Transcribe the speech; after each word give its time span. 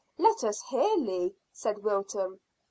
"Let 0.17 0.43
us 0.43 0.63
hear, 0.69 0.95
Lee," 0.95 1.35
said 1.51 1.83
Wilton. 1.83 2.39